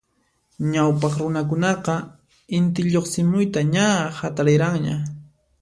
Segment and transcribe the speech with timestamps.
[0.71, 1.95] Ñawpaq runakunaqa
[2.57, 4.95] Inti lluqsimuyta ña hatariranña.